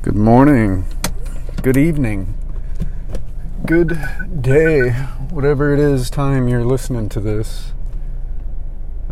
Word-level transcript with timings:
Good 0.00 0.14
morning, 0.14 0.84
good 1.60 1.76
evening, 1.76 2.38
good 3.66 3.98
day, 4.40 4.90
whatever 5.28 5.74
it 5.74 5.80
is 5.80 6.08
time 6.08 6.46
you're 6.46 6.64
listening 6.64 7.08
to 7.08 7.20
this. 7.20 7.72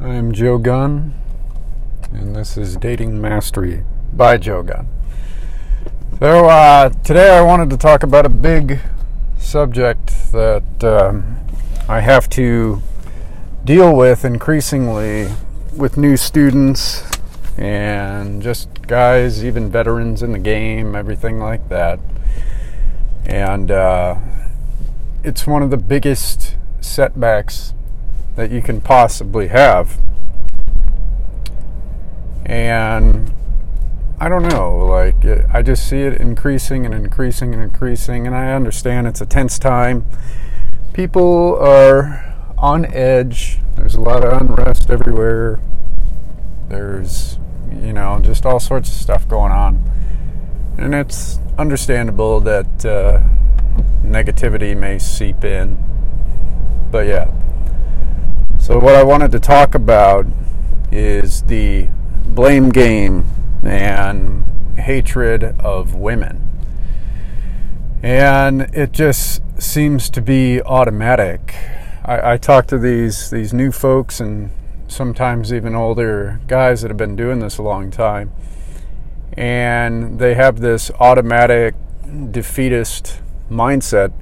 I'm 0.01 0.31
Joe 0.31 0.59
Gunn, 0.59 1.13
and 2.13 2.37
this 2.37 2.57
is 2.57 2.77
Dating 2.77 3.21
Mastery 3.21 3.83
by 4.13 4.37
Joe 4.37 4.63
Gunn. 4.63 4.87
So, 6.21 6.47
uh, 6.47 6.91
today 7.03 7.37
I 7.37 7.43
wanted 7.43 7.69
to 7.71 7.77
talk 7.77 8.05
about 8.05 8.25
a 8.25 8.31
big 8.31 8.79
subject 9.39 10.31
that 10.31 10.85
um, 10.85 11.37
I 11.89 11.99
have 11.99 12.31
to 12.31 12.81
deal 13.65 13.95
with 13.95 14.25
increasingly 14.25 15.31
with 15.77 15.97
new 15.97 16.17
students 16.17 17.03
and 17.57 18.43
just 18.43 18.69
guys, 18.83 19.45
even 19.45 19.71
veterans 19.71 20.23
in 20.23 20.33
the 20.33 20.39
game, 20.39 20.95
everything 20.95 21.39
like 21.39 21.69
that. 21.69 21.99
And 23.25 23.71
uh, 23.71 24.17
it's 25.25 25.47
one 25.47 25.63
of 25.63 25.71
the 25.71 25.77
biggest 25.77 26.57
setbacks 26.81 27.75
that 28.37 28.51
you 28.51 28.63
can 28.63 28.81
possibly 28.81 29.49
have. 29.49 29.99
And 32.45 33.33
I 34.21 34.29
don't 34.29 34.45
know, 34.49 34.79
like, 34.79 35.17
I 35.53 35.63
just 35.63 35.89
see 35.89 36.03
it 36.03 36.21
increasing 36.21 36.87
and 36.87 36.95
increasing 36.95 37.53
and 37.53 37.63
increasing, 37.63 38.27
and 38.27 38.37
I 38.37 38.53
understand 38.53 39.07
it's 39.07 39.21
a 39.21 39.27
tense 39.27 39.59
time. 39.59 40.07
People 40.93 41.59
are 41.61 42.35
on 42.57 42.87
edge, 42.87 43.59
there's 43.75 43.95
a 43.95 44.01
lot 44.01 44.25
of 44.25 44.41
unrest 44.41 44.89
everywhere. 44.91 45.61
There's 46.69 47.36
you 47.85 47.93
know, 47.93 48.21
just 48.21 48.47
all 48.47 48.61
sorts 48.61 48.89
of 48.91 48.97
stuff 48.97 49.29
going 49.29 49.53
on. 49.53 49.83
And 50.79 50.95
it's 50.95 51.39
understandable 51.59 52.41
that 52.41 52.85
uh, 52.85 53.21
negativity 54.03 54.77
may 54.77 54.99
seep 54.99 55.45
in. 55.45 55.79
But 56.91 57.07
yeah. 57.07 57.31
So, 58.59 58.79
what 58.79 58.95
I 58.95 59.03
wanted 59.03 59.33
to 59.33 59.41
talk 59.41 59.75
about 59.75 60.27
is 60.91 61.43
the 61.43 61.89
blame 62.27 62.71
game 62.71 63.27
and 63.63 64.45
hatred 64.79 65.45
of 65.61 65.95
women. 65.95 66.43
And 68.03 68.63
it 68.75 68.93
just 68.93 69.41
seems 69.61 70.11
to 70.11 70.21
be 70.21 70.63
automatic. 70.63 71.55
I, 72.05 72.33
I 72.33 72.37
talk 72.37 72.67
to 72.69 72.79
these 72.79 73.31
these 73.31 73.53
new 73.53 73.73
folks 73.73 74.21
and 74.21 74.51
sometimes 74.89 75.53
even 75.53 75.75
older 75.75 76.41
guys 76.47 76.83
that 76.83 76.89
have 76.91 76.97
been 76.97 77.17
doing 77.17 77.41
this 77.41 77.59
a 77.59 77.63
long 77.63 77.91
time. 77.91 78.33
And 79.33 80.19
they 80.19 80.35
have 80.35 80.61
this 80.61 80.91
automatic 80.99 81.75
defeatist 82.31 83.21
mindset. 83.51 84.13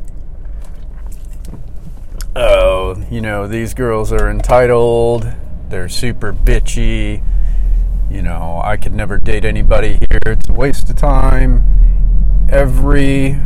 Oh, 2.34 3.04
you 3.10 3.20
know, 3.20 3.46
these 3.46 3.74
girls 3.74 4.12
are 4.12 4.28
entitled, 4.28 5.32
they're 5.68 5.88
super 5.88 6.32
bitchy. 6.32 7.22
You 8.10 8.22
know, 8.22 8.60
I 8.64 8.76
could 8.76 8.92
never 8.92 9.18
date 9.18 9.44
anybody 9.44 9.98
here, 10.10 10.20
it's 10.26 10.48
a 10.48 10.52
waste 10.52 10.90
of 10.90 10.96
time. 10.96 11.64
Every 12.50 13.40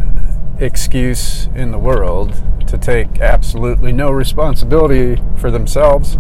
excuse 0.59 1.49
in 1.55 1.71
the 1.71 1.79
world 1.79 2.43
to 2.67 2.79
take 2.79 3.21
absolutely 3.21 3.93
no 3.93 4.11
responsibility 4.11 5.23
for 5.37 5.51
themselves 5.51 6.19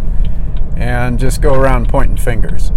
and 0.79 1.19
just 1.19 1.43
go 1.43 1.55
around 1.55 1.89
pointing 1.89 2.17
fingers. 2.17 2.73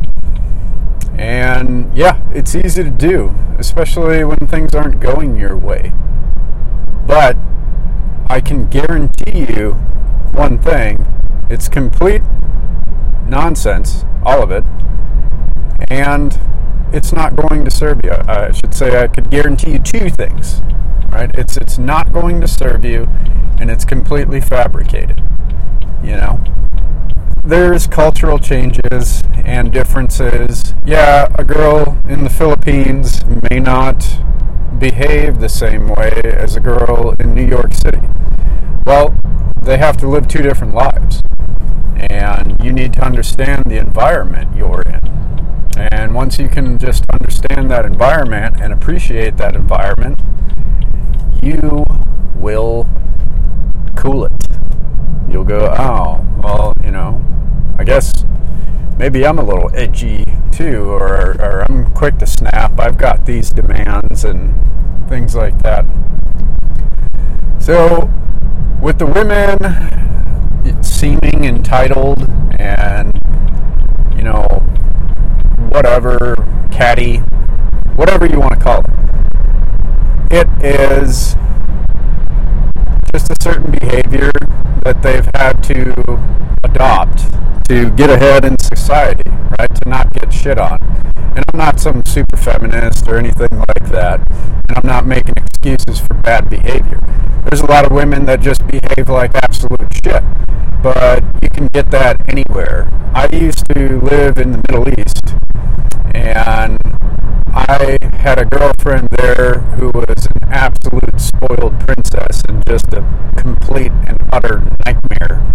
And 1.17 1.95
yeah, 1.95 2.19
it's 2.33 2.55
easy 2.55 2.83
to 2.83 2.89
do, 2.89 3.33
especially 3.59 4.23
when 4.23 4.39
things 4.39 4.73
aren't 4.73 4.99
going 4.99 5.37
your 5.37 5.55
way. 5.55 5.93
But 7.05 7.37
I 8.27 8.41
can 8.41 8.67
guarantee 8.67 9.45
you 9.53 9.73
one 10.31 10.57
thing 10.59 11.07
it's 11.49 11.67
complete 11.67 12.21
nonsense, 13.27 14.05
all 14.23 14.41
of 14.41 14.51
it, 14.51 14.63
and 15.89 16.39
it's 16.93 17.11
not 17.11 17.35
going 17.35 17.65
to 17.65 17.71
serve 17.71 17.99
you. 18.03 18.11
I 18.11 18.51
should 18.51 18.73
say 18.73 19.03
I 19.03 19.07
could 19.07 19.29
guarantee 19.29 19.73
you 19.73 19.79
two 19.79 20.09
things, 20.09 20.61
right? 21.09 21.29
It's 21.35 21.57
it's 21.57 21.77
not 21.77 22.13
going 22.13 22.41
to 22.41 22.47
serve 22.47 22.83
you, 22.85 23.03
and 23.59 23.69
it's 23.69 23.85
completely 23.85 24.41
fabricated. 24.41 25.21
You 26.01 26.15
know, 26.15 26.43
there's 27.43 27.87
cultural 27.87 28.39
changes 28.39 29.23
and 29.43 29.71
differences. 29.71 30.73
Yeah, 30.85 31.27
a 31.35 31.43
girl 31.43 31.99
in 32.07 32.23
the 32.23 32.29
Philippines 32.29 33.23
may 33.49 33.59
not 33.59 33.99
behave 34.77 35.39
the 35.39 35.49
same 35.49 35.89
way 35.89 36.21
as 36.23 36.55
a 36.55 36.59
girl 36.59 37.15
in 37.19 37.33
New 37.33 37.45
York 37.45 37.73
City. 37.73 38.01
Well, 38.85 39.15
they 39.61 39.77
have 39.77 39.97
to 39.97 40.07
live 40.07 40.27
two 40.27 40.41
different 40.41 40.73
lives. 40.73 41.21
And 41.95 42.57
you 42.63 42.73
need 42.73 42.93
to 42.93 43.05
understand 43.05 43.65
the 43.65 43.77
environment 43.77 44.55
you're 44.55 44.81
in. 44.81 45.01
And 45.77 46.13
once 46.13 46.39
you 46.39 46.49
can 46.49 46.77
just 46.77 47.05
understand 47.11 47.69
that 47.71 47.85
environment 47.85 48.59
and 48.59 48.73
appreciate 48.73 49.37
that 49.37 49.55
environment, 49.55 50.19
you 51.41 51.85
will 52.35 52.89
cool 53.95 54.25
it. 54.25 54.31
You'll 55.29 55.43
go, 55.43 55.73
oh, 55.77 56.25
well, 56.43 56.73
you 56.83 56.91
know, 56.91 57.23
I 57.81 57.83
guess 57.83 58.25
maybe 58.99 59.25
I'm 59.25 59.39
a 59.39 59.43
little 59.43 59.71
edgy 59.73 60.23
too, 60.51 60.83
or, 60.83 61.31
or 61.41 61.65
I'm 61.67 61.91
quick 61.95 62.19
to 62.19 62.27
snap. 62.27 62.79
I've 62.79 62.95
got 62.95 63.25
these 63.25 63.49
demands 63.49 64.23
and 64.23 64.53
things 65.09 65.33
like 65.33 65.57
that. 65.63 65.83
So, 67.59 68.07
with 68.79 68.99
the 68.99 69.07
women 69.07 69.57
seeming 70.83 71.45
entitled 71.45 72.29
and, 72.59 73.19
you 74.15 74.25
know, 74.25 74.43
whatever, 75.69 76.35
catty, 76.71 77.17
whatever 77.95 78.27
you 78.27 78.39
want 78.39 78.53
to 78.53 78.59
call 78.59 78.83
it, 80.29 80.45
it 80.45 80.63
is 80.63 81.35
just 83.11 83.31
a 83.31 83.35
certain 83.41 83.71
behavior 83.71 84.31
that 84.83 85.01
they've 85.01 85.27
had 85.33 85.63
to 85.63 85.93
adopt 86.63 87.40
to 87.71 87.89
get 87.91 88.09
ahead 88.09 88.43
in 88.43 88.59
society, 88.59 89.31
right? 89.57 89.73
To 89.73 89.89
not 89.89 90.11
get 90.11 90.33
shit 90.33 90.57
on. 90.57 90.77
And 91.15 91.45
I'm 91.53 91.57
not 91.57 91.79
some 91.79 92.03
super 92.05 92.35
feminist 92.35 93.07
or 93.07 93.15
anything 93.15 93.47
like 93.69 93.89
that. 93.91 94.19
And 94.29 94.77
I'm 94.77 94.85
not 94.85 95.07
making 95.07 95.35
excuses 95.37 96.01
for 96.01 96.15
bad 96.15 96.49
behavior. 96.49 96.99
There's 97.45 97.61
a 97.61 97.65
lot 97.65 97.85
of 97.85 97.93
women 97.93 98.25
that 98.25 98.41
just 98.41 98.67
behave 98.67 99.07
like 99.07 99.31
absolute 99.35 99.87
shit. 100.03 100.21
But 100.83 101.23
you 101.41 101.49
can 101.49 101.67
get 101.67 101.89
that 101.91 102.17
anywhere. 102.27 102.89
I 103.15 103.29
used 103.31 103.63
to 103.73 104.01
live 104.01 104.37
in 104.37 104.51
the 104.51 104.61
Middle 104.69 104.89
East 104.99 105.35
and 106.13 106.77
I 107.53 107.99
had 108.15 108.37
a 108.37 108.43
girlfriend 108.43 109.07
there 109.11 109.59
who 109.79 109.91
was 109.91 110.25
an 110.25 110.43
absolute 110.49 111.21
spoiled 111.21 111.79
princess 111.87 112.43
and 112.49 112.65
just 112.67 112.93
a 112.93 113.33
complete 113.37 113.93
and 114.07 114.17
utter 114.33 114.59
nightmare 114.85 115.53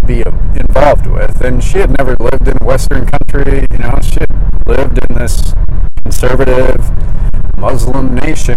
to 0.00 0.06
be 0.06 0.22
involved 0.58 1.06
with. 1.06 1.40
And 1.40 1.62
she 1.62 1.78
had 1.78 1.96
never 1.96 2.16
lived 2.16 2.48
in 2.48 2.56
a 2.60 2.64
Western 2.64 3.06
country, 3.06 3.66
you 3.70 3.78
know, 3.78 3.98
she 4.02 4.20
lived 4.66 4.98
in 5.08 5.16
this 5.16 5.52
conservative 6.02 6.90
Muslim 7.56 8.14
nation 8.14 8.54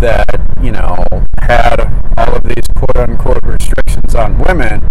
that, 0.00 0.40
you 0.62 0.72
know, 0.72 1.04
had 1.40 1.80
all 2.18 2.36
of 2.36 2.44
these 2.44 2.66
quote 2.74 2.96
unquote 2.96 3.44
restrictions 3.44 4.14
on 4.14 4.38
women. 4.38 4.88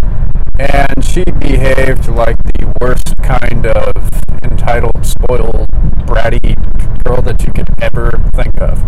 And 0.57 1.03
she 1.03 1.23
behaved 1.25 2.07
like 2.07 2.38
the 2.44 2.73
worst 2.81 3.17
kind 3.17 3.66
of 3.66 4.22
entitled, 4.44 5.06
spoiled, 5.06 5.67
bratty 6.07 6.56
girl 7.03 7.21
that 7.21 7.45
you 7.45 7.51
could 7.51 7.69
ever 7.81 8.12
think 8.33 8.62
of. 8.62 8.83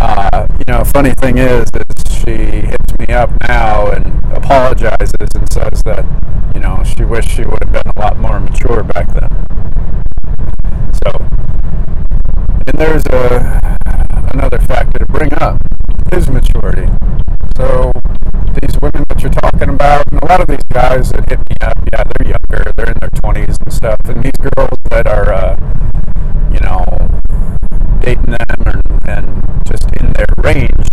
Uh, 0.00 0.46
you 0.58 0.64
know, 0.68 0.84
funny 0.84 1.10
thing 1.10 1.38
is, 1.38 1.68
is 1.74 2.16
she 2.22 2.36
hits 2.66 2.98
me 2.98 3.06
up 3.08 3.30
now 3.48 3.90
and 3.90 4.06
apologizes 4.32 5.28
and 5.34 5.52
says 5.52 5.82
that, 5.82 6.06
you 6.54 6.60
know, 6.60 6.82
she 6.84 7.04
wished 7.04 7.30
she 7.30 7.44
would 7.44 7.62
have 7.64 7.72
been 7.72 7.92
a 7.96 7.98
lot 7.98 8.16
more 8.16 8.38
mature 8.38 8.84
back 8.84 9.06
then. 9.12 9.28
So, 11.02 11.10
and 12.66 12.78
there's 12.78 13.04
a 13.06 13.78
another 14.32 14.60
factor 14.60 14.98
to 14.98 15.06
bring 15.06 15.32
up 15.34 15.60
is 16.12 16.28
maturity. 16.28 16.86
So 17.56 17.90
these 18.62 18.78
women 18.80 19.04
that 19.08 19.20
you're 19.20 19.32
talking 19.32 19.68
about, 19.68 20.06
and 20.12 20.22
a 20.22 20.26
lot 20.26 20.40
of 20.40 20.46
these 20.46 20.62
guys 20.70 21.10
that 21.10 21.28
hit 21.28 21.38
me 21.40 21.56
up, 21.60 21.76
yeah, 21.92 22.04
they're 22.04 22.28
younger, 22.28 22.72
they're 22.76 22.92
in 22.92 22.98
their 23.00 23.10
20s 23.10 23.56
and 23.64 23.72
stuff, 23.72 24.00
and 24.04 24.22
these 24.22 24.38
girls 24.54 24.78
that 24.90 25.06
are, 25.08 25.32
uh, 25.32 25.56
you 26.52 26.60
know, 26.60 26.84
dating 28.00 28.30
them 28.30 28.62
and, 28.66 29.08
and 29.08 29.66
just 29.66 29.84
in 29.96 30.12
their 30.12 30.26
range 30.38 30.88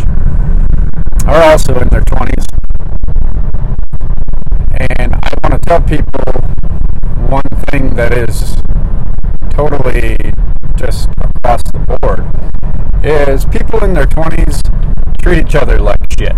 are 1.36 1.50
also 1.52 1.78
in 1.78 1.88
their 1.90 2.00
20s. 2.00 2.46
And 4.98 5.14
I 5.14 5.34
want 5.42 5.52
to 5.52 5.60
tell 5.68 5.82
people 5.82 6.32
one 7.28 7.50
thing 7.68 7.94
that 7.96 8.14
is 8.14 8.56
totally 9.52 10.16
just 10.76 11.08
across 11.18 11.62
the 11.72 11.80
board 12.00 12.24
is 13.04 13.44
people 13.46 13.84
in 13.84 13.92
their 13.92 14.06
20s 14.06 14.62
treat 15.20 15.46
each 15.46 15.54
other 15.54 15.78
like 15.78 16.00
shit. 16.18 16.36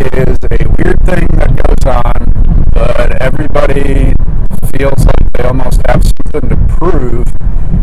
It 0.00 0.28
is 0.28 0.38
a 0.50 0.68
weird 0.76 0.98
thing 1.06 1.28
that 1.38 1.54
goes 1.62 1.84
on, 1.86 2.66
but 2.72 3.22
everybody 3.22 4.14
feels 4.74 5.06
like 5.06 5.32
they 5.34 5.44
almost 5.44 5.80
have 5.86 6.02
something 6.02 6.48
to 6.48 6.56
prove. 6.74 7.26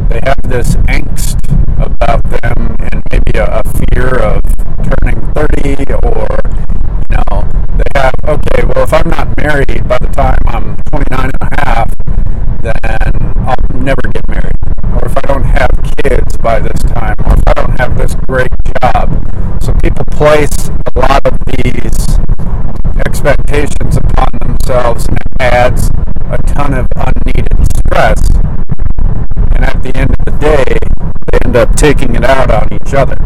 They 0.09 0.19
have 0.23 0.41
this 0.43 0.75
angst 0.91 1.39
about 1.77 2.23
them 2.23 2.75
and 2.91 3.03
maybe 3.11 3.37
a, 3.37 3.45
a 3.45 3.63
fear 3.63 4.19
of 4.19 4.43
turning 4.87 5.33
30 5.33 5.93
or, 5.93 6.27
you 7.09 7.17
know, 7.17 7.49
they 7.77 7.99
have, 7.99 8.15
okay, 8.23 8.63
well, 8.65 8.83
if 8.83 8.93
I'm 8.93 9.09
not 9.09 9.35
married 9.37 9.87
by 9.87 9.97
the 9.99 10.07
time 10.07 10.37
I'm 10.57 10.75
29 10.75 11.19
and 11.39 11.53
a 11.53 11.61
half, 11.61 11.95
then 12.63 12.73
I'll 13.45 13.79
never 13.79 14.01
get 14.11 14.27
married. 14.27 14.57
Or 14.85 15.05
if 15.05 15.15
I 15.15 15.21
don't 15.21 15.43
have 15.43 15.69
kids 16.01 16.35
by 16.37 16.57
this 16.57 16.81
time, 16.81 17.13
or 17.19 17.33
if 17.33 17.43
I 17.45 17.53
don't 17.53 17.79
have 17.79 17.95
this 17.95 18.15
great 18.27 18.49
job. 18.81 19.61
So 19.61 19.75
people 19.83 20.03
place 20.05 20.69
a 20.69 20.99
lot 20.99 21.23
of 21.27 21.37
these 21.45 22.17
expectations 23.05 23.97
upon 23.97 24.29
themselves 24.41 25.05
and 25.05 25.17
it 25.17 25.41
adds 25.41 25.91
a 26.25 26.41
ton 26.47 26.73
of 26.73 26.87
unneeded 26.95 27.67
stress. 27.77 28.19
And 29.53 29.63
at 29.63 29.83
the 29.83 29.91
end 29.95 30.09
of 30.09 30.25
the 30.25 30.37
day, 30.41 30.77
they 31.31 31.39
end 31.45 31.55
up 31.55 31.75
taking 31.75 32.15
it 32.15 32.23
out 32.23 32.49
on 32.49 32.67
each 32.73 32.95
other. 32.95 33.17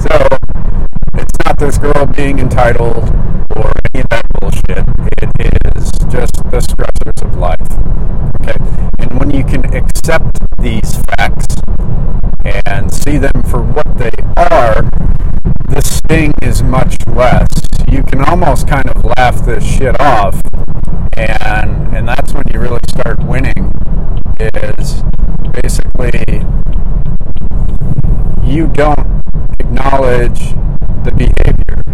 So 0.00 0.26
it's 1.14 1.38
not 1.46 1.60
this 1.60 1.78
girl 1.78 2.06
being 2.06 2.40
entitled 2.40 3.29
any 3.94 4.02
of 4.02 4.08
that 4.10 4.26
bullshit. 4.40 4.84
It 5.18 5.76
is 5.76 5.90
just 6.12 6.34
the 6.50 6.60
stressors 6.60 7.22
of 7.22 7.36
life. 7.36 7.70
Okay? 8.40 8.58
And 8.98 9.18
when 9.18 9.30
you 9.30 9.44
can 9.44 9.64
accept 9.74 10.38
these 10.58 10.98
facts 11.02 11.56
and 12.44 12.92
see 12.92 13.18
them 13.18 13.42
for 13.44 13.62
what 13.62 13.98
they 13.98 14.12
are, 14.36 14.82
the 15.68 15.82
sting 15.84 16.32
is 16.42 16.62
much 16.62 16.96
less. 17.06 17.48
You 17.90 18.02
can 18.02 18.22
almost 18.22 18.68
kind 18.68 18.88
of 18.88 19.04
laugh 19.16 19.44
this 19.44 19.64
shit 19.64 20.00
off 20.00 20.40
and 21.14 21.94
and 21.94 22.08
that's 22.08 22.32
when 22.32 22.44
you 22.52 22.60
really 22.60 22.80
start 22.88 23.18
winning 23.24 23.72
is 24.38 25.02
basically 25.52 26.46
you 28.42 28.66
don't 28.68 29.22
acknowledge 29.58 30.54
the 31.04 31.12
behavior 31.16 31.84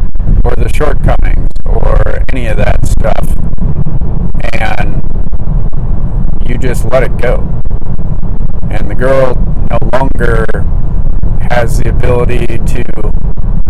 or 0.44 0.54
the 0.56 0.70
shortcomings 0.74 1.48
or 1.64 2.22
any 2.32 2.46
of 2.46 2.56
that 2.56 2.86
stuff 2.86 3.26
and 4.60 5.02
you 6.48 6.56
just 6.58 6.84
let 6.96 7.10
it 7.10 7.18
go 7.18 7.36
and 8.70 8.90
the 8.90 8.94
girl 8.94 9.34
no 9.70 9.78
longer 9.92 10.46
has 11.50 11.78
the 11.78 11.90
ability 11.90 12.46
to 12.64 12.82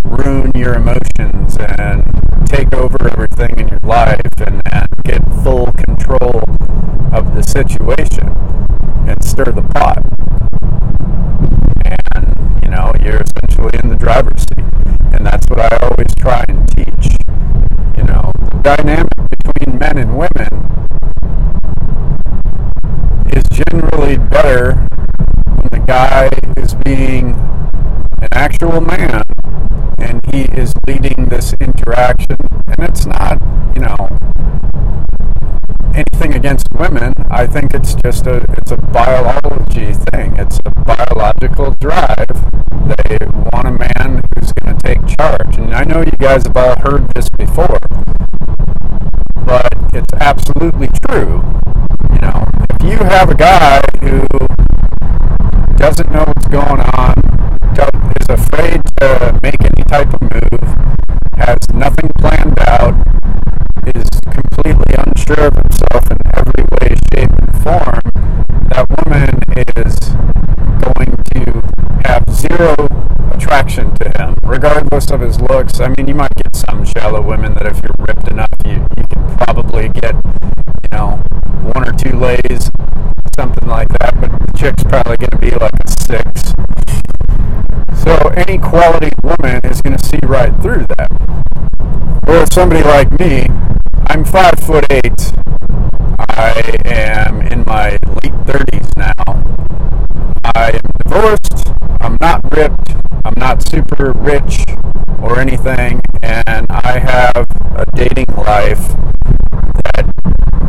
ruin 0.04 0.52
your 0.54 0.74
emotions 0.74 1.56
and 1.58 2.06
take 2.46 2.72
over 2.72 2.96
everything 3.10 3.58
in 3.58 3.66
your 3.66 3.80
life 3.80 4.20
and, 4.46 4.62
and 4.72 4.86
get 5.02 5.20
full 5.42 5.72
control 5.72 6.40
of 7.10 7.34
the 7.34 7.42
situation 7.42 8.28
and 9.08 9.24
stir 9.24 9.50
the 9.50 9.66
pot. 9.74 9.98
And, 12.14 12.62
you 12.62 12.70
know, 12.70 12.92
you're 13.02 13.22
essentially 13.26 13.76
in 13.82 13.88
the 13.88 13.96
driver's 13.96 14.42
seat. 14.42 14.70
And 15.12 15.26
that's 15.26 15.44
what 15.48 15.58
I 15.58 15.76
always 15.82 16.14
try 16.14 16.44
and 16.48 16.62
teach. 16.76 17.18
You 17.96 18.04
know, 18.04 18.30
the 18.36 18.60
dynamic 18.62 19.10
between 19.16 19.80
men 19.80 19.98
and 19.98 20.16
women 20.16 20.66
is 23.36 23.44
generally 23.50 24.16
better 24.16 24.74
when 24.74 25.68
the 25.70 25.84
guy 25.86 26.30
is 26.56 26.74
being 26.74 27.34
an 28.22 28.28
actual 28.56 28.80
man 28.80 29.22
and 29.98 30.24
he 30.32 30.44
is 30.58 30.72
leading 30.88 31.26
this 31.26 31.52
interaction. 31.60 32.38
And 32.66 32.88
it's 32.88 33.04
not, 33.04 33.38
you 33.74 33.82
know, 33.82 34.08
anything 35.94 36.34
against 36.34 36.72
women. 36.72 37.12
I 37.30 37.46
think 37.46 37.74
it's 37.74 37.94
just 37.96 38.26
a 38.26 38.46
it's 38.56 38.70
a 38.70 38.78
biology 38.78 39.92
thing. 39.92 40.38
It's 40.38 40.58
a 40.64 40.70
biological 40.70 41.72
drive. 41.72 42.32
They 42.96 43.18
want 43.52 43.68
a 43.68 43.72
man 43.72 44.22
who's 44.34 44.52
going 44.52 44.78
to 44.78 44.82
take 44.82 45.06
charge. 45.18 45.58
And 45.58 45.74
I 45.74 45.84
know 45.84 46.00
you 46.00 46.16
guys 46.18 46.44
have 46.46 46.56
all 46.56 46.78
heard 46.80 47.12
this 47.14 47.28
before, 47.28 47.80
but 49.44 49.74
it's 49.92 50.12
absolutely 50.14 50.88
true. 51.06 51.42
You 52.10 52.20
know, 52.22 52.44
if 52.70 52.82
you 52.82 52.96
have 53.04 53.28
a 53.28 53.34
guy 53.34 53.82
who 54.00 54.26
doesn't 55.76 56.10
know 56.10 56.24
what's 56.24 56.48
going 56.48 56.80
on, 56.80 57.26
is 57.78 58.26
afraid 58.28 58.80
to 58.96 59.38
make 59.42 59.60
any 59.60 59.84
type 59.84 60.12
of 60.14 60.22
move, 60.22 60.64
has 61.36 61.58
nothing 61.74 62.10
planned 62.18 62.58
out, 62.60 62.94
is 63.94 64.08
completely 64.30 64.94
unsure 64.96 65.48
of 65.48 65.54
himself 65.54 66.10
in 66.10 66.18
every 66.34 66.64
way, 66.72 66.96
shape, 67.12 67.30
and 67.30 67.62
form, 67.62 68.00
that 68.72 68.86
woman 69.04 69.28
is 69.76 69.94
going 70.80 71.16
to 71.34 71.62
have 72.08 72.24
zero 72.30 72.74
attraction 73.32 73.94
to 73.96 74.08
him, 74.16 74.34
regardless 74.42 75.10
of 75.10 75.20
his 75.20 75.38
looks. 75.40 75.78
I 75.80 75.88
mean, 75.98 76.08
you 76.08 76.14
might 76.14 76.34
get 76.34 76.56
some 76.56 76.84
shallow 76.84 77.20
women 77.20 77.54
that 77.54 77.66
if 77.66 77.80
you're 77.82 78.06
ripped 78.06 78.28
enough, 78.28 78.54
you, 78.64 78.86
you 78.96 79.04
can 79.04 79.36
probably 79.36 79.90
get, 79.90 80.14
you 80.14 80.88
know, 80.92 81.18
one 81.74 81.86
or 81.86 81.92
two 81.92 82.16
lays, 82.18 82.70
something 83.38 83.68
like 83.68 83.88
that, 84.00 84.16
but 84.18 84.30
the 84.30 84.58
chick's 84.58 84.82
probably 84.84 85.18
going 85.18 85.30
to 85.30 85.38
be 85.38 85.50
like 85.50 85.74
a 85.84 85.90
six. 85.90 86.54
So 88.06 88.14
any 88.36 88.56
quality 88.56 89.10
woman 89.24 89.60
is 89.64 89.82
going 89.82 89.96
to 89.96 90.06
see 90.06 90.20
right 90.22 90.54
through 90.62 90.86
that. 90.96 91.10
Or 92.28 92.46
somebody 92.52 92.84
like 92.84 93.10
me, 93.18 93.48
I'm 94.06 94.24
five 94.24 94.60
foot 94.60 94.86
eight. 94.90 95.32
I 96.28 96.76
am 96.84 97.40
in 97.42 97.64
my 97.64 97.98
late 98.22 98.38
30s 98.46 98.96
now. 98.96 99.24
I 100.54 100.78
am 100.78 100.82
divorced. 101.04 101.66
I'm 102.00 102.16
not 102.20 102.44
ripped. 102.52 102.94
I'm 103.24 103.34
not 103.36 103.66
super 103.66 104.12
rich 104.12 104.64
or 105.20 105.40
anything. 105.40 106.00
And 106.22 106.68
I 106.70 107.00
have 107.00 107.48
a 107.74 107.86
dating 107.92 108.32
life 108.36 108.86
that 109.82 110.06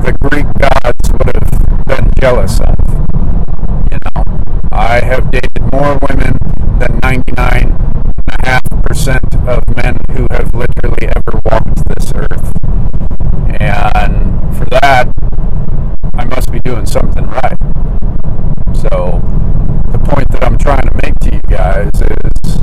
the 0.02 0.14
Greek 0.28 0.48
gods 0.58 1.12
would 1.12 1.36
have 1.36 1.86
been 1.86 2.10
jealous 2.20 2.60
of. 2.62 2.80
You 3.92 4.00
know, 4.04 4.24
I 4.72 5.02
have 5.02 5.30
dated 5.30 5.62
more 5.72 6.00
women 6.10 6.34
than 6.80 7.00
99.5% 7.02 9.48
of 9.48 9.64
men 9.76 10.00
who 10.12 10.28
have 10.30 10.54
literally 10.54 10.97
ever 11.16 11.40
walked 11.46 11.86
this 11.88 12.12
earth. 12.14 12.54
And 13.60 14.58
for 14.58 14.66
that, 14.66 15.08
I 16.14 16.26
must 16.26 16.52
be 16.52 16.60
doing 16.60 16.86
something 16.86 17.26
right. 17.26 17.58
So, 18.76 19.22
the 19.92 20.00
point 20.04 20.30
that 20.32 20.44
I'm 20.44 20.58
trying 20.58 20.88
to 20.88 20.94
make 21.04 21.16
to 21.20 21.36
you 21.36 21.42
guys 21.48 21.92
is 21.96 22.58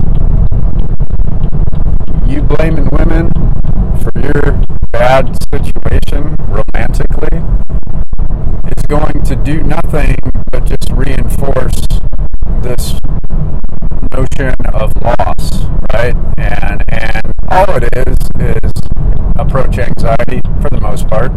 you 2.29 2.43
blaming 2.43 2.89
women 2.91 3.31
for 4.03 4.13
your 4.21 4.65
bad 4.91 5.37
situation 5.53 6.37
romantically 6.49 7.39
is 8.77 8.83
going 8.89 9.23
to 9.25 9.37
do 9.37 9.63
nothing 9.63 10.17
but 10.51 10.65
just 10.65 10.91
reinforce 10.91 11.87
this 12.63 13.01
notion 14.13 14.55
of 14.73 14.93
loss, 15.03 15.65
right? 15.93 16.15
And 16.39 16.64
all 17.55 17.77
it 17.77 17.85
is 18.09 18.17
is 18.41 18.73
approach 19.37 19.79
anxiety 19.79 20.41
for 20.61 20.69
the 20.71 20.81
most 20.81 21.07
part. 21.07 21.31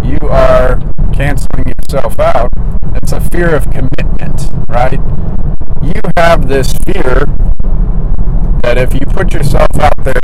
You 0.00 0.28
are 0.28 0.78
canceling 1.12 1.66
yourself 1.66 2.20
out. 2.20 2.52
It's 2.94 3.10
a 3.10 3.20
fear 3.20 3.52
of 3.52 3.64
commitment, 3.64 4.48
right? 4.68 5.00
You 5.82 6.00
have 6.16 6.46
this 6.48 6.72
fear 6.84 7.26
that 8.62 8.78
if 8.78 8.94
you 8.94 9.00
put 9.06 9.34
yourself 9.34 9.74
out 9.80 10.04
there, 10.04 10.20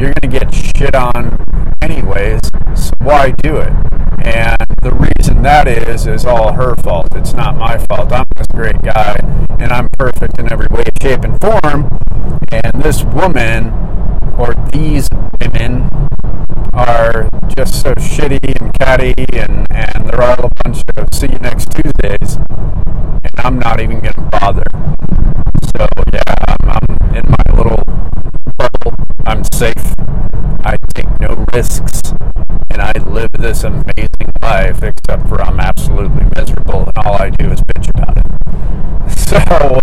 you're 0.00 0.14
going 0.14 0.32
to 0.32 0.38
get 0.38 0.54
shit 0.54 0.94
on 0.94 1.44
anyways. 1.82 2.40
So 2.74 2.92
why 3.00 3.32
do 3.32 3.58
it? 3.58 3.72
And 4.24 4.56
the 4.80 4.92
reason 5.18 5.42
that 5.42 5.68
is 5.68 6.06
is 6.06 6.24
all 6.24 6.54
her 6.54 6.74
fault. 6.76 7.08
It's 7.14 7.34
not 7.34 7.58
my 7.58 7.76
fault. 7.76 8.10
I'm 8.10 8.24
this 8.34 8.46
great 8.54 8.80
guy 8.80 9.16
and 9.58 9.70
I'm 9.70 9.90
perfect 9.98 10.38
in 10.38 10.50
every 10.50 10.68
way, 10.70 10.84
shape, 11.02 11.24
and 11.24 11.38
form. 11.42 11.98
And 12.50 12.82
this 12.82 13.04
woman 13.04 13.95
or 14.38 14.54
these 14.72 15.08
women 15.40 15.88
are 16.72 17.28
just 17.56 17.80
so 17.80 17.94
shitty 17.94 18.60
and 18.60 18.72
catty 18.74 19.14
and, 19.32 19.66
and 19.70 20.08
they're 20.08 20.22
all 20.22 20.46
a 20.46 20.50
bunch 20.62 20.82
of 20.96 21.08
see 21.14 21.28
you 21.32 21.38
next 21.38 21.70
Tuesdays 21.72 22.36
and 22.36 23.32
I'm 23.38 23.58
not 23.58 23.80
even 23.80 24.00
going 24.00 24.14
to 24.14 24.28
bother. 24.30 24.64
So 25.74 25.88
yeah, 26.12 26.34
I'm, 26.48 26.68
I'm 26.68 27.16
in 27.16 27.24
my 27.30 27.56
little 27.56 27.82
bubble. 28.56 28.94
I'm 29.24 29.42
safe. 29.44 29.94
I 30.64 30.76
take 30.94 31.08
no 31.20 31.46
risks 31.54 32.12
and 32.70 32.82
I 32.82 32.92
live 33.06 33.32
this 33.32 33.64
amazing 33.64 34.32
life 34.42 34.82
except 34.82 35.28
for 35.28 35.40
I'm 35.40 35.60
absolutely 35.60 36.26
miserable 36.36 36.84
and 36.84 36.98
all 36.98 37.14
I 37.14 37.30
do 37.30 37.50
is 37.50 37.60
bitch 37.62 37.88
about 37.90 38.18
it. 38.18 38.26
So 39.26 39.80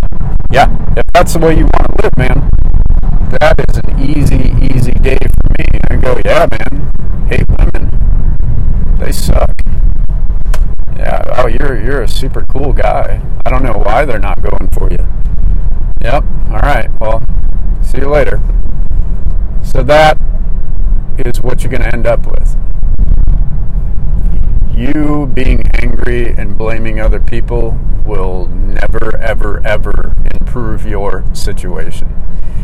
yeah, 0.51 0.69
if 0.95 1.05
that's 1.13 1.33
the 1.33 1.39
way 1.39 1.57
you 1.57 1.63
want 1.63 1.87
to 1.89 2.03
live, 2.03 2.17
man, 2.17 2.49
that 3.39 3.59
is 3.67 3.77
an 3.77 3.99
easy, 3.99 4.53
easy 4.73 4.91
day 4.91 5.17
for 5.17 5.49
me. 5.57 5.79
I 5.89 5.95
go, 5.95 6.19
yeah, 6.23 6.47
man, 6.51 7.27
hate 7.27 7.47
women. 7.49 8.97
They 8.99 9.11
suck. 9.11 9.61
Yeah, 10.95 11.23
oh, 11.37 11.47
you're 11.47 11.81
you're 11.81 12.03
a 12.03 12.07
super 12.07 12.45
cool 12.45 12.73
guy. 12.73 13.21
I 13.45 13.49
don't 13.49 13.63
know 13.63 13.73
why 13.73 14.05
they're 14.05 14.19
not 14.19 14.41
going 14.41 14.69
for 14.69 14.89
you. 14.91 15.07
Yep. 16.01 16.23
All 16.49 16.59
right. 16.59 16.89
Well, 16.99 17.25
see 17.81 17.99
you 17.99 18.07
later. 18.07 18.39
So 19.63 19.81
that 19.83 20.21
is 21.17 21.41
what 21.41 21.63
you're 21.63 21.71
going 21.71 21.81
to 21.81 21.93
end 21.93 22.05
up 22.05 22.27
with. 22.27 22.55
You 24.75 25.31
being 25.33 25.67
angry 25.75 26.33
and 26.33 26.57
blaming 26.57 26.99
other 26.99 27.19
people 27.19 27.79
will 28.05 28.47
never, 28.47 29.17
ever, 29.17 29.65
ever 29.65 30.13
improve 30.39 30.85
your 30.85 31.23
situation 31.33 32.12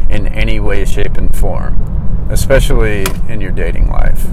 in 0.09 0.27
any 0.27 0.59
way, 0.59 0.85
shape, 0.85 1.17
and 1.17 1.35
form, 1.35 2.27
especially 2.29 3.05
in 3.27 3.41
your 3.41 3.51
dating 3.51 3.89
life. 3.89 4.25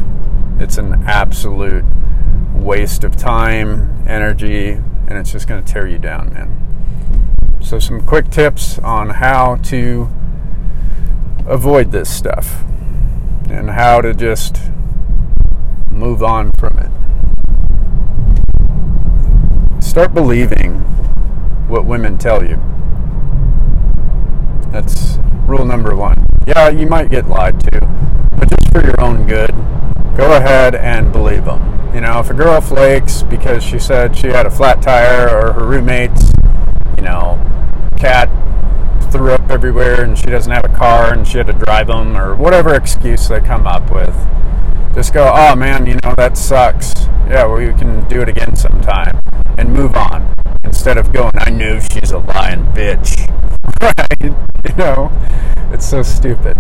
It's 0.59 0.79
an 0.79 1.05
absolute 1.07 1.85
waste 2.55 3.05
of 3.05 3.17
time, 3.17 4.05
energy, 4.07 4.71
and 4.71 5.13
it's 5.13 5.33
just 5.33 5.47
going 5.47 5.63
to 5.63 5.73
tear 5.73 5.87
you 5.87 5.99
down, 5.99 6.33
man. 6.33 7.61
So, 7.61 7.79
some 7.79 8.05
quick 8.05 8.31
tips 8.31 8.79
on 8.79 9.11
how 9.11 9.57
to 9.57 10.09
avoid 11.47 11.93
this 11.93 12.09
stuff 12.15 12.65
and 13.51 13.71
how 13.71 14.01
to 14.01 14.15
just 14.15 14.59
move 15.91 16.23
on 16.23 16.53
from 16.59 16.79
it. 16.79 16.91
Start 19.83 20.13
believing 20.15 20.81
what 21.69 21.85
women 21.85 22.19
tell 22.19 22.45
you. 22.45 22.61
That's 24.73 25.19
rule 25.47 25.65
number 25.65 25.95
one. 25.95 26.27
Yeah, 26.47 26.69
you 26.69 26.87
might 26.87 27.11
get 27.11 27.29
lied 27.29 27.61
to, 27.61 27.81
but 28.39 28.49
just 28.49 28.73
for 28.73 28.85
your 28.85 29.01
own 29.01 29.27
good, 29.27 29.51
go 30.17 30.37
ahead 30.37 30.75
and 30.75 31.13
believe 31.13 31.45
them. 31.45 31.95
You 31.95 32.01
know, 32.01 32.19
if 32.19 32.31
a 32.31 32.35
girl 32.35 32.61
flakes 32.61 33.23
because 33.23 33.63
she 33.63 33.79
said 33.79 34.17
she 34.17 34.29
had 34.29 34.47
a 34.47 34.51
flat 34.51 34.83
tire 34.83 35.29
or 35.29 35.53
her 35.53 35.65
roommate's, 35.65 36.33
you 36.97 37.05
know, 37.05 37.41
cat 37.97 38.29
threw 39.11 39.33
up 39.33 39.51
everywhere 39.51 40.03
and 40.03 40.19
she 40.19 40.27
doesn't 40.27 40.53
have 40.53 40.65
a 40.65 40.77
car 40.77 41.13
and 41.13 41.27
she 41.27 41.39
had 41.39 41.47
to 41.47 41.53
drive 41.53 41.87
them 41.87 42.17
or 42.17 42.35
whatever 42.35 42.75
excuse 42.75 43.29
they 43.29 43.41
come 43.41 43.67
up 43.67 43.91
with, 43.91 44.15
just 44.95 45.15
go, 45.15 45.33
oh 45.35 45.55
man, 45.55 45.87
you 45.87 45.95
know, 46.03 46.15
that 46.17 46.37
sucks. 46.37 46.93
Yeah, 47.29 47.47
well, 47.47 47.61
you 47.61 47.73
can 47.75 48.07
do 48.09 48.21
it 48.21 48.29
again 48.29 48.57
sometime 48.57 49.21
and 49.59 49.73
move 49.73 49.95
on 49.97 50.35
instead 50.65 50.99
of 50.99 51.13
going, 51.13 51.33
I 51.35 51.51
know 51.51 51.79
she's 51.81 52.11
a 52.11 52.19
lying 52.19 52.65
bitch. 52.67 53.27
right? 53.83 54.16
Know, 54.77 55.11
it's 55.73 55.89
so 55.89 56.03
stupid. 56.03 56.57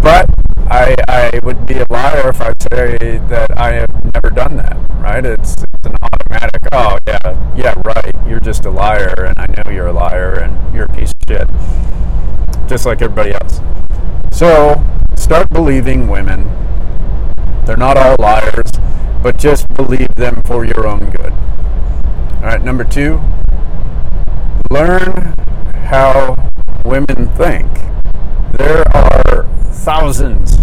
But 0.00 0.30
I, 0.70 0.94
I 1.08 1.40
would 1.42 1.66
be 1.66 1.74
a 1.74 1.86
liar 1.90 2.28
if 2.28 2.40
I 2.40 2.52
say 2.70 3.18
that 3.28 3.58
I 3.58 3.72
have 3.72 4.14
never 4.14 4.30
done 4.30 4.56
that, 4.56 4.76
right? 5.00 5.24
It's, 5.24 5.54
it's 5.62 5.86
an 5.86 5.96
automatic, 6.00 6.62
oh, 6.72 6.98
yeah, 7.06 7.54
yeah, 7.56 7.74
right, 7.84 8.14
you're 8.28 8.40
just 8.40 8.64
a 8.66 8.70
liar, 8.70 9.24
and 9.24 9.38
I 9.38 9.46
know 9.46 9.72
you're 9.72 9.88
a 9.88 9.92
liar, 9.92 10.34
and 10.34 10.74
you're 10.74 10.84
a 10.84 10.92
piece 10.92 11.12
of 11.12 11.18
shit. 11.28 12.68
Just 12.68 12.86
like 12.86 13.02
everybody 13.02 13.32
else. 13.32 13.60
So, 14.32 14.84
start 15.16 15.50
believing 15.50 16.08
women 16.08 16.48
they're 17.66 17.76
not 17.76 17.96
all 17.96 18.14
liars, 18.20 18.70
but 19.24 19.38
just 19.38 19.68
believe 19.74 20.14
them 20.14 20.40
for 20.44 20.64
your 20.64 20.86
own 20.86 21.10
good. 21.10 21.32
All 21.32 22.42
right, 22.42 22.62
number 22.62 22.84
two, 22.84 23.20
learn 24.70 25.34
how 25.88 26.52
women 26.86 27.28
think. 27.34 27.70
There 28.52 28.84
are 28.96 29.46
thousands 29.66 30.54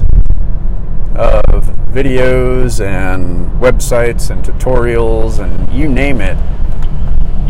of 1.15 1.65
videos 1.91 2.83
and 2.83 3.51
websites 3.59 4.29
and 4.29 4.43
tutorials 4.43 5.39
and 5.39 5.71
you 5.71 5.87
name 5.87 6.21
it 6.21 6.37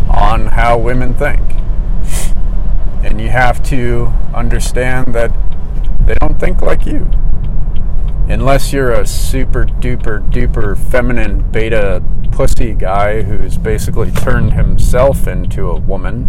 on 0.10 0.48
how 0.48 0.78
women 0.78 1.14
think. 1.14 1.42
And 3.04 3.22
you 3.22 3.30
have 3.30 3.62
to 3.64 4.12
understand 4.34 5.14
that 5.14 5.32
they 6.06 6.16
don't 6.16 6.40
think 6.40 6.62
like 6.62 6.86
you 6.86 7.10
unless 8.28 8.72
you're 8.72 8.92
a 8.92 9.06
super 9.06 9.66
duper 9.66 10.28
duper 10.32 10.78
feminine 10.90 11.42
beta 11.52 12.04
pussy 12.32 12.74
guy 12.74 13.22
who's 13.22 13.58
basically 13.58 14.12
turned 14.12 14.54
himself 14.54 15.28
into 15.28 15.70
a 15.70 15.76
woman, 15.80 16.28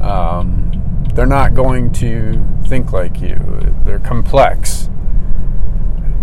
um, 0.00 0.75
they're 1.16 1.26
not 1.26 1.54
going 1.54 1.90
to 1.90 2.46
think 2.66 2.92
like 2.92 3.22
you. 3.22 3.74
They're 3.84 3.98
complex. 3.98 4.90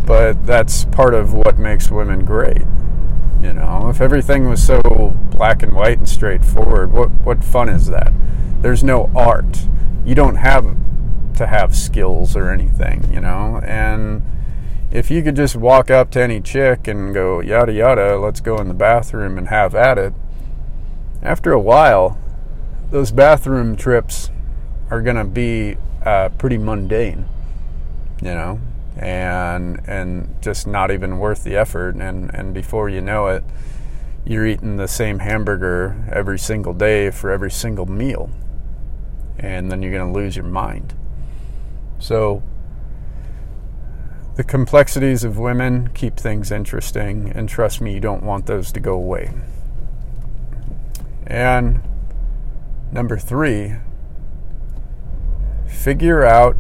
But 0.05 0.45
that's 0.45 0.85
part 0.85 1.15
of 1.15 1.33
what 1.33 1.57
makes 1.57 1.89
women 1.89 2.23
great. 2.23 2.61
You 3.41 3.53
know, 3.53 3.89
if 3.89 3.99
everything 3.99 4.47
was 4.47 4.63
so 4.63 5.17
black 5.31 5.63
and 5.63 5.73
white 5.73 5.97
and 5.97 6.07
straightforward, 6.07 6.91
what, 6.91 7.09
what 7.21 7.43
fun 7.43 7.69
is 7.69 7.87
that? 7.87 8.13
There's 8.61 8.83
no 8.83 9.11
art. 9.15 9.67
You 10.05 10.13
don't 10.13 10.35
have 10.35 10.77
to 11.37 11.47
have 11.47 11.75
skills 11.75 12.35
or 12.35 12.51
anything, 12.51 13.11
you 13.11 13.19
know? 13.19 13.61
And 13.65 14.21
if 14.91 15.09
you 15.09 15.23
could 15.23 15.35
just 15.35 15.55
walk 15.55 15.89
up 15.89 16.11
to 16.11 16.21
any 16.21 16.39
chick 16.39 16.87
and 16.87 17.15
go 17.15 17.39
yada 17.39 17.73
yada, 17.73 18.19
let's 18.19 18.41
go 18.41 18.57
in 18.57 18.67
the 18.67 18.75
bathroom 18.75 19.39
and 19.39 19.47
have 19.47 19.73
at 19.73 19.97
it. 19.97 20.13
After 21.23 21.51
a 21.51 21.59
while, 21.59 22.19
those 22.91 23.11
bathroom 23.11 23.75
trips 23.75 24.29
are 24.93 25.01
going 25.01 25.15
to 25.15 25.23
be 25.23 25.75
uh, 26.05 26.29
pretty 26.37 26.57
mundane, 26.59 27.25
you 28.21 28.29
know, 28.29 28.61
and 28.95 29.81
and 29.87 30.35
just 30.39 30.67
not 30.67 30.91
even 30.91 31.17
worth 31.17 31.43
the 31.43 31.55
effort. 31.55 31.95
And 31.95 32.33
and 32.33 32.53
before 32.53 32.89
you 32.89 33.01
know 33.01 33.25
it, 33.27 33.43
you're 34.23 34.45
eating 34.45 34.77
the 34.77 34.87
same 34.87 35.17
hamburger 35.17 36.07
every 36.11 36.37
single 36.37 36.73
day 36.73 37.09
for 37.09 37.31
every 37.31 37.49
single 37.49 37.87
meal, 37.87 38.29
and 39.39 39.71
then 39.71 39.81
you're 39.81 39.91
going 39.91 40.13
to 40.13 40.19
lose 40.19 40.35
your 40.35 40.45
mind. 40.45 40.93
So 41.97 42.43
the 44.35 44.43
complexities 44.43 45.23
of 45.23 45.39
women 45.39 45.89
keep 45.95 46.17
things 46.17 46.51
interesting, 46.51 47.31
and 47.33 47.49
trust 47.49 47.81
me, 47.81 47.95
you 47.95 47.99
don't 47.99 48.21
want 48.21 48.45
those 48.45 48.71
to 48.73 48.79
go 48.79 48.93
away. 48.93 49.33
And 51.25 51.81
number 52.91 53.17
three, 53.17 53.77
figure 55.73 56.23
out 56.23 56.55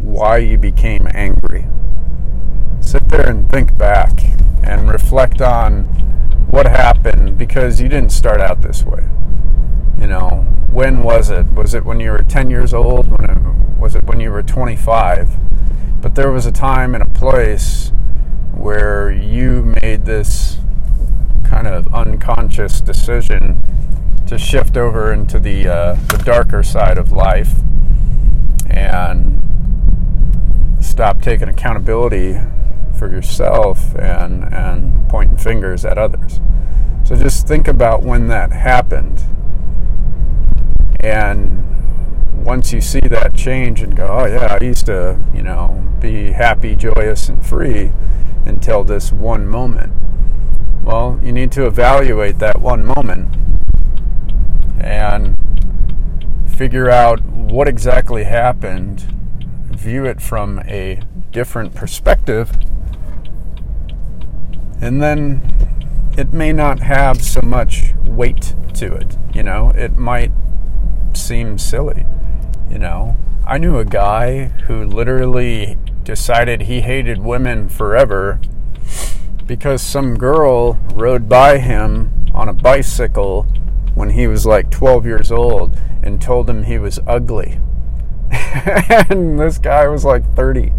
why 0.00 0.38
you 0.38 0.56
became 0.56 1.06
angry. 1.12 1.66
Sit 2.80 3.08
there 3.08 3.28
and 3.28 3.48
think 3.50 3.76
back 3.76 4.10
and 4.62 4.90
reflect 4.90 5.42
on 5.42 5.84
what 6.50 6.66
happened 6.66 7.36
because 7.36 7.80
you 7.80 7.88
didn't 7.88 8.12
start 8.12 8.40
out 8.40 8.62
this 8.62 8.82
way. 8.82 9.06
You 9.98 10.06
know, 10.06 10.46
when 10.70 11.02
was 11.02 11.30
it? 11.30 11.52
Was 11.52 11.74
it 11.74 11.84
when 11.84 12.00
you 12.00 12.10
were 12.12 12.22
10 12.22 12.50
years 12.50 12.72
old? 12.72 13.06
When 13.18 13.30
it, 13.30 13.78
was 13.78 13.94
it 13.94 14.04
when 14.04 14.20
you 14.20 14.30
were 14.30 14.42
25? 14.42 16.00
But 16.00 16.14
there 16.14 16.30
was 16.30 16.46
a 16.46 16.52
time 16.52 16.94
and 16.94 17.02
a 17.02 17.10
place 17.10 17.92
where 18.52 19.10
you 19.10 19.74
made 19.82 20.06
this 20.06 20.58
kind 21.44 21.66
of 21.66 21.92
unconscious 21.92 22.80
decision 22.80 23.62
to 24.30 24.38
shift 24.38 24.76
over 24.76 25.12
into 25.12 25.40
the 25.40 25.66
uh, 25.66 25.94
the 26.06 26.18
darker 26.18 26.62
side 26.62 26.98
of 26.98 27.10
life 27.10 27.52
and 28.68 29.42
stop 30.80 31.20
taking 31.20 31.48
accountability 31.48 32.38
for 32.96 33.10
yourself 33.10 33.92
and 33.96 34.44
and 34.54 35.08
pointing 35.08 35.36
fingers 35.36 35.84
at 35.84 35.98
others. 35.98 36.38
So 37.02 37.16
just 37.16 37.48
think 37.48 37.66
about 37.66 38.04
when 38.04 38.28
that 38.28 38.52
happened 38.52 39.20
and 41.00 41.66
once 42.44 42.72
you 42.72 42.80
see 42.80 43.00
that 43.00 43.34
change 43.34 43.82
and 43.82 43.96
go, 43.96 44.06
oh 44.06 44.26
yeah, 44.26 44.56
I 44.60 44.64
used 44.64 44.86
to, 44.86 45.18
you 45.34 45.42
know, 45.42 45.92
be 45.98 46.30
happy, 46.30 46.76
joyous, 46.76 47.28
and 47.28 47.44
free 47.44 47.90
until 48.44 48.84
this 48.84 49.10
one 49.10 49.48
moment. 49.48 49.92
Well, 50.84 51.18
you 51.20 51.32
need 51.32 51.50
to 51.52 51.66
evaluate 51.66 52.38
that 52.38 52.60
one 52.60 52.86
moment 52.86 53.39
and 54.80 55.36
figure 56.48 56.90
out 56.90 57.22
what 57.24 57.68
exactly 57.68 58.24
happened, 58.24 59.00
view 59.70 60.04
it 60.04 60.20
from 60.20 60.58
a 60.60 61.00
different 61.30 61.74
perspective, 61.74 62.50
and 64.80 65.02
then 65.02 65.42
it 66.16 66.32
may 66.32 66.52
not 66.52 66.80
have 66.80 67.22
so 67.22 67.40
much 67.42 67.94
weight 68.04 68.54
to 68.74 68.92
it. 68.94 69.16
You 69.34 69.42
know, 69.42 69.70
it 69.74 69.96
might 69.96 70.32
seem 71.14 71.58
silly. 71.58 72.06
You 72.70 72.78
know, 72.78 73.16
I 73.46 73.58
knew 73.58 73.78
a 73.78 73.84
guy 73.84 74.44
who 74.66 74.84
literally 74.84 75.76
decided 76.04 76.62
he 76.62 76.80
hated 76.80 77.18
women 77.18 77.68
forever 77.68 78.40
because 79.46 79.82
some 79.82 80.16
girl 80.16 80.74
rode 80.94 81.28
by 81.28 81.58
him 81.58 82.26
on 82.32 82.48
a 82.48 82.52
bicycle 82.52 83.46
when 83.94 84.10
he 84.10 84.26
was 84.26 84.46
like 84.46 84.70
12 84.70 85.06
years 85.06 85.32
old 85.32 85.78
and 86.02 86.20
told 86.20 86.48
him 86.48 86.64
he 86.64 86.78
was 86.78 87.00
ugly. 87.06 87.60
and 88.30 89.38
this 89.38 89.58
guy 89.58 89.86
was 89.88 90.04
like 90.04 90.34
30 90.34 90.72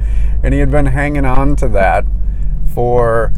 and 0.44 0.54
he 0.54 0.60
had 0.60 0.72
been 0.72 0.88
hanging 0.88 1.26
on 1.26 1.56
to 1.58 1.68
that 1.68 2.06
for 2.74 3.34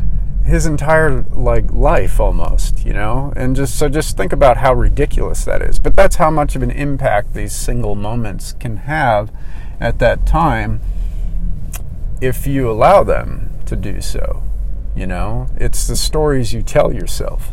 his 0.46 0.66
entire 0.66 1.24
like 1.32 1.72
life 1.72 2.20
almost, 2.20 2.86
you 2.86 2.94
know? 2.94 3.34
And 3.36 3.56
just 3.56 3.78
so 3.78 3.90
just 3.90 4.18
think 4.18 4.34
about 4.34 4.58
how 4.58 4.74
ridiculous 4.74 5.46
that 5.46 5.62
is. 5.62 5.80
But 5.80 5.96
that's 5.96 6.18
how 6.18 6.30
much 6.30 6.56
of 6.56 6.64
an 6.64 6.72
impact 6.72 7.34
these 7.34 7.56
single 7.56 7.96
moments 7.96 8.54
can 8.54 8.78
have 8.78 9.32
at 9.80 10.00
that 10.00 10.26
time 10.26 10.82
if 12.22 12.46
you 12.46 12.70
allow 12.70 13.04
them 13.04 13.52
to 13.66 13.76
do 13.76 14.02
so. 14.02 14.44
You 14.96 15.08
know, 15.08 15.48
it's 15.56 15.88
the 15.88 15.96
stories 15.96 16.54
you 16.54 16.62
tell 16.62 16.94
yourself. 16.94 17.52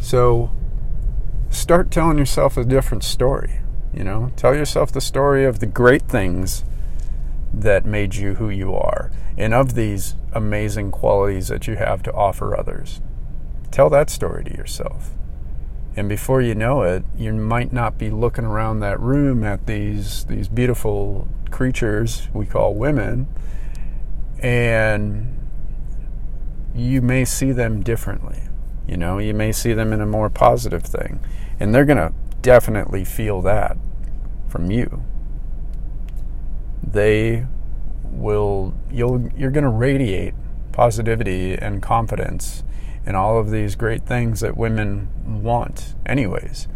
So 0.00 0.50
start 1.54 1.90
telling 1.90 2.18
yourself 2.18 2.56
a 2.56 2.64
different 2.64 3.04
story. 3.04 3.60
You 3.92 4.04
know, 4.04 4.32
tell 4.36 4.54
yourself 4.54 4.92
the 4.92 5.00
story 5.00 5.44
of 5.44 5.60
the 5.60 5.66
great 5.66 6.02
things 6.02 6.64
that 7.52 7.84
made 7.84 8.16
you 8.16 8.34
who 8.34 8.50
you 8.50 8.74
are 8.74 9.12
and 9.38 9.54
of 9.54 9.74
these 9.74 10.16
amazing 10.32 10.90
qualities 10.90 11.48
that 11.48 11.66
you 11.68 11.76
have 11.76 12.02
to 12.02 12.12
offer 12.12 12.58
others. 12.58 13.00
Tell 13.70 13.88
that 13.90 14.10
story 14.10 14.44
to 14.44 14.50
yourself. 14.50 15.10
And 15.96 16.08
before 16.08 16.42
you 16.42 16.56
know 16.56 16.82
it, 16.82 17.04
you 17.16 17.32
might 17.32 17.72
not 17.72 17.98
be 17.98 18.10
looking 18.10 18.44
around 18.44 18.80
that 18.80 18.98
room 18.98 19.44
at 19.44 19.66
these 19.66 20.24
these 20.24 20.48
beautiful 20.48 21.28
creatures 21.50 22.28
we 22.34 22.46
call 22.46 22.74
women 22.74 23.28
and 24.40 25.38
you 26.74 27.00
may 27.00 27.24
see 27.24 27.52
them 27.52 27.82
differently. 27.82 28.42
You 28.88 28.96
know, 28.96 29.18
you 29.18 29.32
may 29.32 29.52
see 29.52 29.72
them 29.72 29.92
in 29.92 30.00
a 30.00 30.06
more 30.06 30.28
positive 30.28 30.82
thing. 30.82 31.20
And 31.60 31.74
they're 31.74 31.84
going 31.84 31.98
to 31.98 32.12
definitely 32.42 33.04
feel 33.04 33.40
that 33.42 33.76
from 34.48 34.70
you. 34.70 35.02
They 36.82 37.46
will 38.04 38.74
you'll 38.90 39.28
you're 39.36 39.50
going 39.50 39.64
to 39.64 39.70
radiate 39.70 40.34
positivity 40.72 41.54
and 41.54 41.82
confidence 41.82 42.62
and 43.06 43.16
all 43.16 43.38
of 43.38 43.50
these 43.50 43.74
great 43.74 44.04
things 44.06 44.40
that 44.40 44.56
women 44.56 45.08
want 45.42 45.94
anyways. 46.06 46.68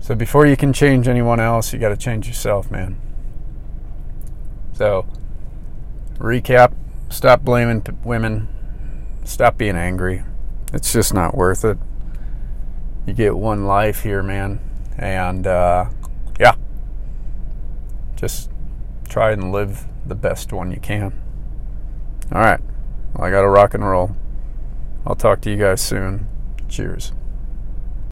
So 0.00 0.14
before 0.14 0.46
you 0.46 0.56
can 0.56 0.72
change 0.72 1.08
anyone 1.08 1.40
else, 1.40 1.72
you 1.72 1.78
got 1.78 1.88
to 1.90 1.96
change 1.96 2.26
yourself, 2.28 2.70
man. 2.70 3.00
So 4.72 5.06
recap, 6.18 6.72
stop 7.08 7.42
blaming 7.42 7.82
women, 8.04 8.48
stop 9.24 9.58
being 9.58 9.76
angry. 9.76 10.24
It's 10.72 10.92
just 10.92 11.14
not 11.14 11.36
worth 11.36 11.64
it 11.64 11.78
you 13.08 13.14
get 13.14 13.36
one 13.36 13.66
life 13.66 14.02
here, 14.02 14.22
man. 14.22 14.60
And 14.96 15.46
uh, 15.46 15.86
yeah, 16.38 16.54
just 18.16 18.50
try 19.08 19.32
and 19.32 19.52
live 19.52 19.86
the 20.06 20.14
best 20.14 20.52
one 20.52 20.70
you 20.70 20.80
can. 20.80 21.12
All 22.32 22.40
right. 22.40 22.60
Well, 23.14 23.26
I 23.26 23.30
got 23.30 23.42
to 23.42 23.48
rock 23.48 23.74
and 23.74 23.84
roll. 23.84 24.16
I'll 25.06 25.14
talk 25.14 25.40
to 25.42 25.50
you 25.50 25.56
guys 25.56 25.80
soon. 25.80 26.28
Cheers. 26.68 27.12